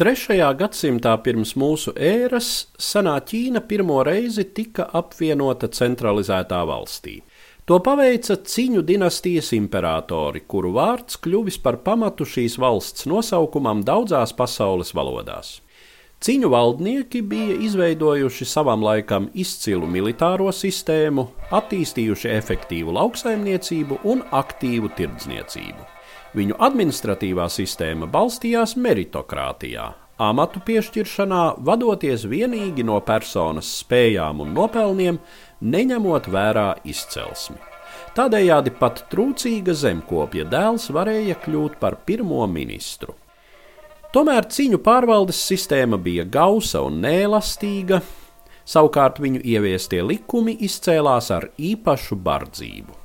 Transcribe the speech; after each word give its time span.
Trešajā 0.00 0.46
gadsimtā 0.56 1.10
pirms 1.20 1.50
mūsu 1.60 1.92
ēras 1.92 2.46
senā 2.80 3.18
Ķīna 3.20 3.60
pirmo 3.68 3.98
reizi 4.06 4.46
tika 4.56 4.86
apvienota 4.96 5.68
centralizētā 5.76 6.60
valstī. 6.70 7.18
To 7.68 7.76
paveica 7.84 8.38
Ciņu 8.52 8.80
dinastijas 8.88 9.50
imperatori, 9.58 10.40
kuru 10.48 10.72
vārds 10.78 11.20
kļuvis 11.20 11.60
par 11.60 11.82
pamatu 11.84 12.24
šīs 12.24 12.56
valsts 12.64 13.04
nosaukumam 13.12 13.84
daudzās 13.84 14.32
pasaules 14.40 14.94
valodās. 14.96 15.58
Ciņu 16.24 16.48
valdnieki 16.56 17.20
bija 17.20 17.60
izveidojuši 17.68 18.48
savam 18.48 18.80
laikam 18.88 19.28
izcilu 19.36 19.84
militāro 19.84 20.48
sistēmu, 20.48 21.28
attīstījuši 21.52 22.32
efektīvu 22.40 22.96
lauksaimniecību 22.96 24.00
un 24.08 24.24
aktīvu 24.32 24.96
tirdzniecību. 24.96 25.99
Viņu 26.30 26.54
administratīvā 26.62 27.48
sistēma 27.50 28.06
balstījās 28.06 28.76
meritokrātijā, 28.78 29.88
amatu 30.22 30.60
piešķiršanā, 30.62 31.40
vadoties 31.66 32.22
tikai 32.22 32.84
no 32.86 33.00
personas 33.00 33.70
spējām 33.80 34.44
un 34.44 34.52
nopelniem, 34.54 35.18
neņemot 35.60 36.28
vērā 36.30 36.68
izcelsmi. 36.84 37.58
Tādējādi 38.14 38.70
pat 38.78 39.04
trūcīga 39.10 39.74
zemkopja 39.74 40.44
dēls 40.44 40.88
varēja 40.94 41.34
kļūt 41.42 41.80
par 41.82 41.98
pirmo 42.06 42.46
ministru. 42.46 43.16
Tomēr 44.14 44.46
cīņu 44.50 44.78
pārvaldes 44.82 45.38
sistēma 45.50 45.98
bija 45.98 46.24
gausa 46.24 46.82
un 46.86 47.02
neelastīga, 47.02 48.00
savukārt 48.66 49.18
viņu 49.22 49.42
ieviestie 49.42 50.02
likumi 50.02 50.56
izcēlās 50.66 51.30
ar 51.34 51.50
īpašu 51.58 52.18
bardzību. 52.18 52.99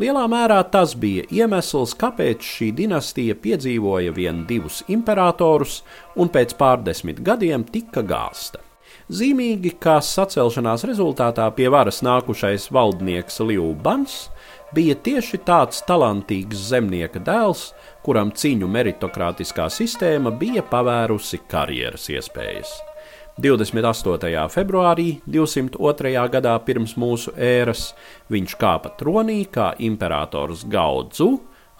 Lielā 0.00 0.22
mērā 0.32 0.62
tas 0.72 0.94
bija 0.96 1.26
iemesls, 1.28 1.92
kāpēc 2.00 2.40
šī 2.40 2.70
dinastija 2.78 3.34
piedzīvoja 3.36 4.14
vien 4.16 4.46
divus 4.48 4.78
imperatorus 4.88 5.82
un 6.16 6.30
pēc 6.32 6.54
pārdesmit 6.56 7.20
gadiem 7.26 7.66
tika 7.68 8.00
gāzta. 8.00 8.62
Zīmīgi, 9.12 9.74
kā 9.82 9.98
sacelšanās 10.00 10.86
rezultātā 10.88 11.50
pie 11.52 11.68
varas 11.74 12.00
nākušais 12.06 12.70
valdnieks 12.72 13.42
Liubans 13.44 14.30
bija 14.72 14.96
tieši 14.96 15.42
tāds 15.44 15.82
talantīgs 15.84 16.68
zemnieka 16.70 17.20
dēls, 17.26 17.72
kuram 18.06 18.32
cīņu 18.32 18.70
meritokrātiskā 18.70 19.68
sistēma 19.68 20.32
bija 20.32 20.64
pavērusi 20.64 21.42
karjeras 21.50 22.08
iespējas. 22.14 22.78
28. 23.40 24.48
februārī 24.52 25.14
202. 25.24 26.10
gadā 26.28 26.52
pirms 26.60 26.92
mūsu 27.00 27.32
ēras 27.40 27.94
viņš 28.28 28.56
kāpa 28.60 28.92
tronī 29.00 29.46
kā 29.48 29.70
imperators 29.80 30.66
Gaudzu, 30.68 31.30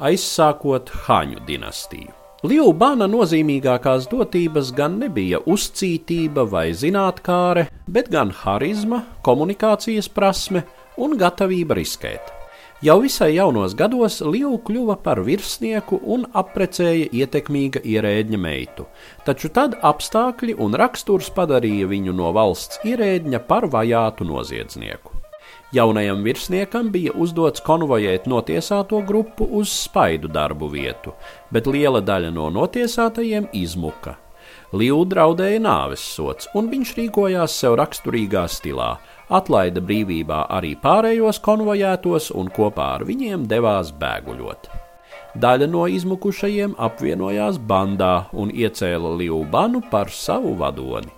aizsākot 0.00 0.88
Haņu 1.04 1.44
dinastiju. 1.44 2.16
Liubāna 2.48 3.04
nozīmīgākās 3.12 4.08
dotības 4.08 4.72
gan 4.72 4.96
nebija 5.02 5.42
uzcītība 5.44 6.46
vai 6.48 6.70
zinātnāre, 6.72 7.68
bet 7.84 8.08
gan 8.08 8.32
harizma, 8.32 9.04
komunikācijas 9.20 10.08
prasme 10.08 10.64
un 10.96 11.20
gatavība 11.20 11.76
riskēt. 11.76 12.39
Jau 12.80 12.94
visai 13.02 13.34
jaunos 13.34 13.74
gados 13.76 14.22
Liu 14.24 14.54
kļuva 14.64 14.94
par 15.04 15.18
virsnieku 15.20 15.98
un 16.14 16.22
apprecēja 16.32 17.10
ietekmīga 17.12 17.82
ierēdņa 17.84 18.38
meitu, 18.40 18.86
taču 19.26 19.50
tad 19.52 19.76
apstākļi 19.84 20.54
un 20.64 20.78
raksturs 20.80 21.28
padarīja 21.36 21.90
viņu 21.90 22.14
no 22.16 22.30
valsts 22.32 22.80
ierēdņa 22.88 23.42
par 23.50 23.68
vajātu 23.68 24.24
noziedznieku. 24.24 25.12
Jaunajam 25.76 26.24
virsniekam 26.24 26.88
bija 26.88 27.12
uzdots 27.12 27.60
konvojēt 27.68 28.24
notiesāto 28.24 29.02
grupu 29.04 29.44
uz 29.60 29.68
spaidu 29.68 30.32
darbu 30.32 30.72
vietu, 30.72 31.12
bet 31.52 31.68
liela 31.68 32.00
daļa 32.00 32.32
no 32.32 32.48
notiesātajiem 32.48 33.52
izmuka. 33.60 34.16
Liu 34.72 35.04
draudēja 35.04 35.60
nāves 35.60 36.00
sots, 36.16 36.48
un 36.56 36.72
viņš 36.72 36.96
rīkojās 36.96 37.60
sev 37.60 37.76
raksturīgā 37.76 38.48
stilā 38.48 38.94
atlaida 39.30 39.82
brīvībā 39.84 40.44
arī 40.50 40.74
pārējos 40.82 41.40
konvojētos 41.44 42.30
un 42.36 42.50
kopā 42.54 42.94
ar 42.98 43.06
viņiem 43.08 43.46
devās 43.50 43.94
bēguļot. 44.00 44.70
Daļa 45.40 45.68
no 45.70 45.86
izmukušajiem 45.86 46.74
apvienojās 46.78 47.60
bandā 47.62 48.26
un 48.34 48.50
iecēla 48.50 49.14
Liubanu 49.20 49.82
par 49.90 50.10
savu 50.10 50.56
vadoni. 50.58 51.12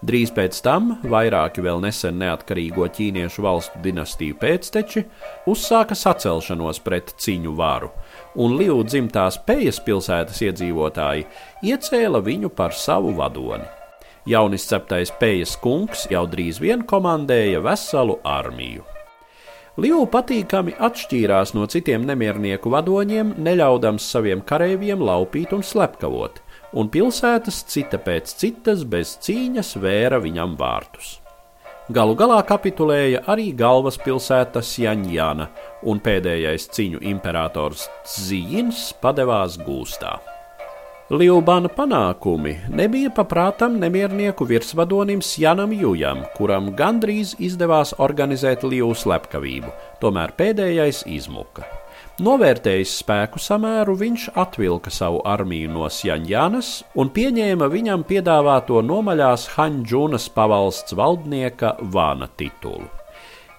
Drīz 0.00 0.30
pēc 0.32 0.56
tam 0.64 0.94
vairāki 1.04 1.60
vēl 1.60 1.82
nesen 1.84 2.16
neatkarīgo 2.22 2.86
ķīniešu 2.96 3.42
valstu 3.44 3.82
dinastiju 3.84 4.38
pēcteči 4.40 5.02
uzsāka 5.52 5.92
sacelšanos 5.92 6.80
pret 6.80 7.12
ciņu 7.20 7.52
varu, 7.58 7.90
un 8.40 8.56
Liu 8.56 8.78
dzimtās 8.80 9.36
Pējas 9.44 9.82
pilsētas 9.84 10.40
iedzīvotāji 10.46 11.26
iecēla 11.68 12.24
viņu 12.24 12.48
par 12.56 12.72
savu 12.72 13.12
vadoni. 13.20 13.68
Jaunisceptais 14.28 15.12
Pējas 15.20 15.56
kungs 15.62 16.06
jau 16.12 16.26
drīz 16.28 16.60
vien 16.60 16.82
komandēja 16.84 17.62
veselu 17.64 18.18
armiju. 18.26 18.84
Liu 19.80 20.02
patīkami 20.12 20.74
atšķīrās 20.82 21.54
no 21.56 21.64
citiem 21.70 22.02
nemiernieku 22.08 22.72
vadoņiem, 22.74 23.36
neļaudams 23.40 24.08
saviem 24.12 24.42
kareiviem 24.44 25.00
laupīt 25.00 25.54
un 25.56 25.62
slepkavot, 25.64 26.42
un 26.76 26.90
pilsētas 26.92 27.62
cita 27.70 28.00
pēc 28.02 28.34
citas 28.42 28.84
bez 28.84 29.14
cīņas 29.24 29.76
vēra 29.80 30.18
viņam 30.20 30.58
vārtus. 30.60 31.20
Galu 31.90 32.14
galā 32.14 32.42
kapitulēja 32.46 33.24
arī 33.32 33.48
galvaspilsēta 33.58 34.60
Sjanjana, 34.62 35.48
un 35.82 35.98
pēdējais 35.98 36.68
ciņu 36.76 37.00
imperators 37.10 37.88
Zīns 38.06 38.90
padevās 39.00 39.56
gūstā. 39.64 40.18
Liubāna 41.10 41.66
panākumi 41.66 42.52
nebija 42.70 43.10
paprātam 43.10 43.80
nemiernieku 43.82 44.46
virsvadonim 44.46 45.18
Sjanam 45.18 45.72
Jujam, 45.74 46.20
kuram 46.36 46.68
gandrīz 46.78 47.32
izdevās 47.42 47.90
organizēt 47.98 48.62
Liu 48.62 48.92
slepkavību, 48.94 49.72
tomēr 49.98 50.30
pēdējais 50.38 51.00
izmuka. 51.10 51.64
Novērtējis 52.22 52.92
spēku 53.00 53.42
samēru, 53.42 53.96
viņš 53.98 54.28
atvilka 54.38 54.92
savu 54.94 55.18
armiju 55.26 55.72
no 55.74 55.90
Sjanjānas 55.90 56.70
un 56.94 57.10
pieņēma 57.10 57.66
viņam 57.74 58.06
piedāvāto 58.06 58.78
nomaļās 58.78 59.48
Hanģunas 59.56 60.28
pavalsts 60.30 60.94
valdnieka 60.94 61.74
Vāna 61.90 62.30
titulu. 62.38 62.86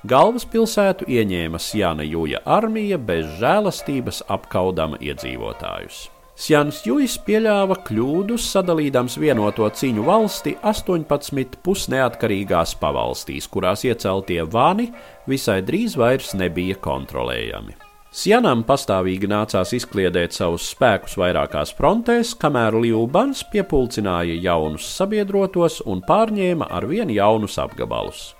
Galvaspilsētu 0.07 1.11
ieņēma 1.19 1.59
Sjana 1.59 2.07
Jūja 2.07 2.45
armija 2.47 2.95
bez 2.95 3.27
žēlastības 3.43 4.23
apkaudama 4.31 5.03
iedzīvotājus. 5.03 6.07
Sjans 6.41 6.79
Juis 6.87 7.19
pieļāva 7.21 7.75
kļūdu, 7.85 8.33
sadalīdams 8.41 9.19
vienoto 9.21 9.67
ciņu 9.77 10.01
valsti 10.07 10.55
18 10.65 11.59
pusneatkarīgās 11.61 12.73
pavalstīs, 12.81 13.45
kurās 13.45 13.85
ieceltie 13.85 14.39
vani 14.49 14.87
visai 15.29 15.59
drīz 15.61 15.93
vairs 16.01 16.33
nebija 16.33 16.79
kontrolējami. 16.81 17.77
Sjanam 18.09 18.65
pastāvīgi 18.65 19.29
nācās 19.29 19.75
izkliedēt 19.77 20.33
savus 20.33 20.65
spēkus 20.73 21.13
vairākās 21.21 21.75
frontēs, 21.77 22.33
kamēr 22.41 22.79
Liubans 22.87 23.45
piepulcināja 23.53 24.41
jaunus 24.41 24.89
sabiedrotos 24.97 25.83
un 25.85 26.01
pārņēma 26.09 26.73
ar 26.73 26.89
vien 26.89 27.13
jaunus 27.13 27.61
apgabalus. 27.61 28.31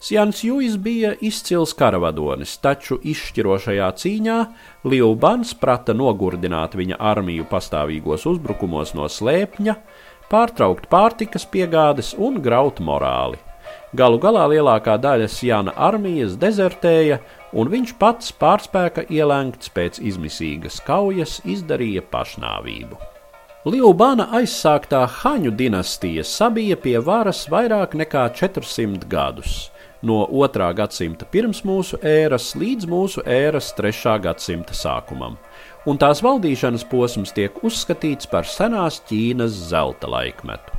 Sjans 0.00 0.42
Juis 0.44 0.76
bija 0.76 1.14
izcils 1.24 1.72
karavadonis, 1.76 2.58
taču 2.60 2.98
izšķirošajā 3.00 3.88
cīņā 4.02 4.36
Liubans 4.84 5.54
prata 5.56 5.94
nogurdināt 5.96 6.76
viņa 6.76 6.98
armiju 7.12 7.46
pastāvīgos 7.48 8.26
uzbrukumos 8.28 8.92
no 8.98 9.08
slēpņa, 9.08 9.76
pārtraukt 10.30 10.90
pārtikas 10.92 11.48
piegādes 11.48 12.12
un 12.18 12.42
graut 12.44 12.82
morāli. 12.84 13.40
Galu 13.96 14.20
galā 14.20 14.44
lielākā 14.52 14.98
daļa 15.00 15.30
Sjana 15.32 15.72
armijas 15.88 16.36
dezertēja, 16.42 17.22
un 17.56 17.72
viņš 17.72 17.96
pats 17.98 18.32
pārspēka 18.36 19.08
ielēgts 19.08 19.72
pēc 19.72 20.00
izmisīgas 20.12 20.82
kaujas 20.84 21.40
izdarīja 21.48 22.04
pašnāvību. 22.12 23.15
Liubāna 23.66 24.28
aizsāktā 24.38 25.00
Haņu 25.10 25.50
dinastija 25.58 26.22
sabija 26.22 26.76
pie 26.78 27.00
varas 27.02 27.40
vairāk 27.50 27.96
nekā 27.98 28.28
400 28.38 29.08
gadus 29.10 29.56
no 30.06 30.20
2. 30.30 30.68
gadsimta 30.78 31.26
pirms 31.32 31.64
mūsu 31.66 31.98
ēras 31.98 32.52
līdz 32.54 32.86
mūsu 32.86 33.26
ēras 33.26 33.72
3. 33.74 34.14
gadsimta 34.28 34.76
sākumam, 34.84 35.34
un 35.82 35.98
tās 35.98 36.22
valdīšanas 36.22 36.86
posms 36.92 37.34
tiek 37.34 37.58
uzskatīts 37.66 38.30
par 38.30 38.46
senās 38.46 39.00
Ķīnas 39.10 39.58
zelta 39.72 40.14
laikmetu 40.14 40.75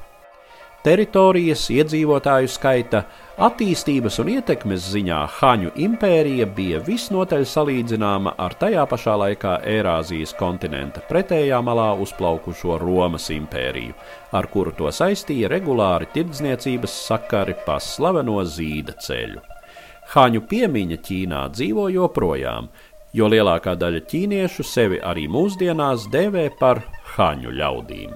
teritorijas, 0.87 1.65
iedzīvotāju 1.73 2.47
skaita, 2.47 3.01
attīstības 3.43 4.21
un 4.23 4.29
ietekmes 4.37 4.85
ziņā 4.93 5.17
Haņu 5.37 5.73
impērija 5.83 6.45
bija 6.55 6.79
visnotaļ 6.85 7.43
salīdzināma 7.51 8.37
ar 8.39 8.55
tajā 8.61 8.85
pašā 8.87 9.17
laikā 9.19 9.57
Eirāzijas 9.67 10.31
kontinenta 10.39 11.03
pretējā 11.09 11.59
malā 11.65 11.89
uzplaukušo 12.03 12.77
Romas 12.79 13.27
impēriju, 13.35 13.97
ar 14.31 14.47
kuru 14.53 14.71
to 14.77 14.91
saistīja 14.93 15.51
regulāri 15.51 16.07
tirdzniecības 16.13 16.95
sakari 17.09 17.57
pa 17.65 17.81
slaveno 17.83 18.39
zīda 18.47 18.95
ceļu. 19.03 19.43
Haņu 20.13 20.45
piemiņa 20.47 21.01
Ķīnā 21.03 21.41
dzīvo 21.57 21.89
joprojām, 21.97 22.71
jo 23.17 23.27
lielākā 23.27 23.75
daļa 23.75 24.05
ķīniešu 24.07 24.63
sevi 24.63 25.01
arī 25.03 25.27
mūsdienās 25.27 26.07
dēvē 26.13 26.47
par 26.61 26.85
haņu 27.17 27.51
ļaudīm. 27.59 28.15